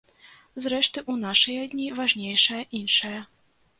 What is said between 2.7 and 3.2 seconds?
іншае.